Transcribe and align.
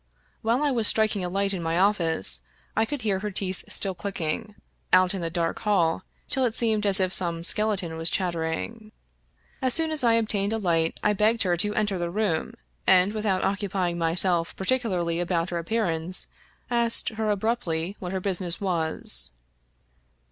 While 0.41 0.63
I 0.63 0.71
was 0.71 0.87
striking 0.87 1.23
a 1.23 1.29
light 1.29 1.53
in 1.53 1.61
my 1.61 1.77
office, 1.77 2.39
I 2.75 2.85
could 2.85 3.03
hear 3.03 3.19
her 3.19 3.29
teeth 3.29 3.63
still 3.67 3.93
clicking, 3.93 4.55
out 4.91 5.13
in 5.13 5.21
the 5.21 5.29
dark 5.29 5.59
hall, 5.59 6.05
till 6.27 6.43
it 6.43 6.55
seemed 6.55 6.87
as 6.87 6.99
if 6.99 7.13
some 7.13 7.43
skeleton 7.43 7.95
was 7.97 8.09
chattering. 8.09 8.91
As 9.61 9.75
soon 9.75 9.91
as 9.91 10.03
I 10.03 10.13
obtained 10.15 10.53
a 10.53 10.57
light 10.57 10.99
I 11.03 11.13
begged 11.13 11.43
her 11.43 11.55
to 11.57 11.75
enter 11.75 11.99
the 11.99 12.09
room, 12.09 12.55
and, 12.87 13.13
without 13.13 13.43
occupying 13.43 13.99
my 13.99 14.15
self 14.15 14.55
particularly 14.55 15.19
about 15.19 15.51
her 15.51 15.59
appearance, 15.59 16.25
asked 16.71 17.09
her 17.09 17.29
abruptly 17.29 17.95
what 17.99 18.11
her 18.11 18.19
business 18.19 18.59
was. 18.59 19.29